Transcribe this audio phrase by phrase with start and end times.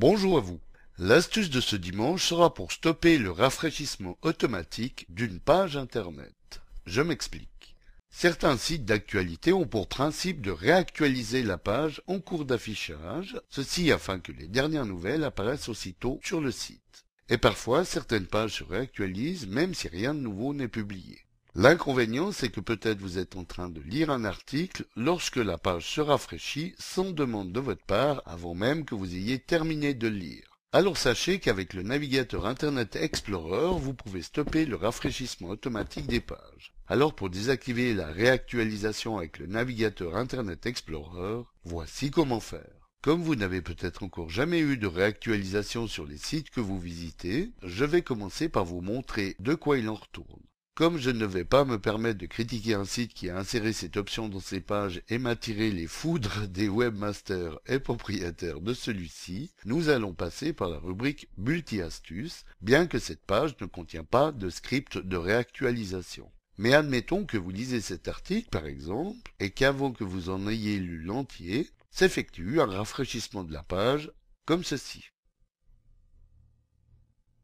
[0.00, 0.60] Bonjour à vous.
[0.98, 6.60] L'astuce de ce dimanche sera pour stopper le rafraîchissement automatique d'une page internet.
[6.86, 7.74] Je m'explique.
[8.08, 14.20] Certains sites d'actualité ont pour principe de réactualiser la page en cours d'affichage, ceci afin
[14.20, 17.04] que les dernières nouvelles apparaissent aussitôt sur le site.
[17.28, 21.18] Et parfois, certaines pages se réactualisent même si rien de nouveau n'est publié.
[21.60, 25.92] L'inconvénient, c'est que peut-être vous êtes en train de lire un article lorsque la page
[25.92, 30.60] se rafraîchit sans demande de votre part avant même que vous ayez terminé de lire.
[30.70, 36.74] Alors sachez qu'avec le navigateur Internet Explorer, vous pouvez stopper le rafraîchissement automatique des pages.
[36.86, 42.92] Alors pour désactiver la réactualisation avec le navigateur Internet Explorer, voici comment faire.
[43.02, 47.50] Comme vous n'avez peut-être encore jamais eu de réactualisation sur les sites que vous visitez,
[47.64, 50.44] je vais commencer par vous montrer de quoi il en retourne.
[50.78, 53.96] Comme je ne vais pas me permettre de critiquer un site qui a inséré cette
[53.96, 59.88] option dans ses pages et m'attirer les foudres des webmasters et propriétaires de celui-ci, nous
[59.88, 64.98] allons passer par la rubrique multi-astuces, bien que cette page ne contient pas de script
[64.98, 66.30] de réactualisation.
[66.58, 70.78] Mais admettons que vous lisez cet article, par exemple, et qu'avant que vous en ayez
[70.78, 74.12] lu l'entier, s'effectue un rafraîchissement de la page,
[74.46, 75.06] comme ceci.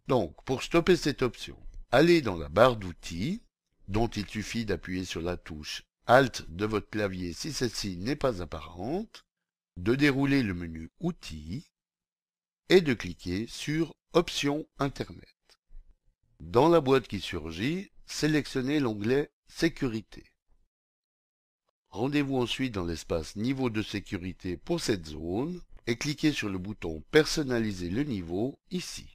[0.06, 1.58] Donc, pour stopper cette option,
[1.94, 3.40] allez dans la barre d'outils,
[3.86, 8.42] dont il suffit d'appuyer sur la touche Alt de votre clavier si celle-ci n'est pas
[8.42, 9.24] apparente,
[9.76, 11.70] de dérouler le menu Outils
[12.68, 15.36] et de cliquer sur Options Internet.
[16.40, 20.24] Dans la boîte qui surgit, sélectionnez l'onglet Sécurité.
[21.90, 27.04] Rendez-vous ensuite dans l'espace Niveau de sécurité pour cette zone et cliquez sur le bouton
[27.12, 29.13] Personnaliser le niveau ici.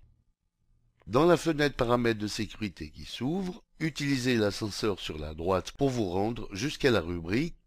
[1.09, 6.07] Dans la fenêtre Paramètres de sécurité qui s'ouvre, utilisez l'ascenseur sur la droite pour vous
[6.07, 7.57] rendre jusqu'à la rubrique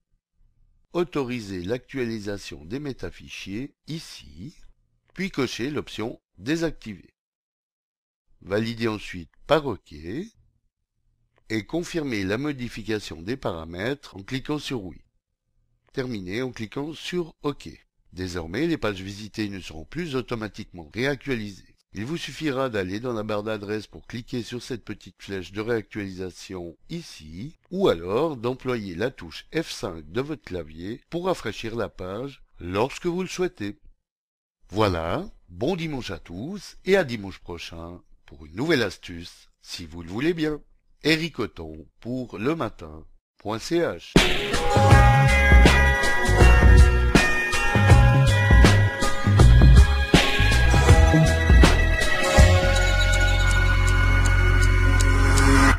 [0.93, 4.55] Autoriser l'actualisation des métafichiers ici,
[5.13, 7.15] puis cochez l'option Désactiver.
[8.43, 15.03] Validez ensuite par OK et confirmez la modification des paramètres en cliquant sur Oui.
[15.93, 17.71] Terminez en cliquant sur OK.
[18.13, 21.72] Désormais, les pages visitées ne seront plus automatiquement réactualisées.
[21.95, 25.61] Il vous suffira d'aller dans la barre d'adresse pour cliquer sur cette petite flèche de
[25.61, 32.43] réactualisation ici, ou alors d'employer la touche F5 de votre clavier pour rafraîchir la page
[32.59, 33.79] lorsque vous le souhaitez.
[34.71, 40.03] Voilà, bon dimanche à tous et à dimanche prochain pour une nouvelle astuce, si vous
[40.03, 40.63] le voulez bien.
[41.05, 41.37] Eric
[42.01, 44.15] pour le matin.ch